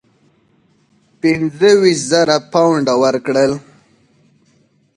پنځه 1.21 1.71
ویشت 1.81 2.03
زره 2.11 2.37
پونډه 2.51 2.93
ورکړل. 3.03 3.51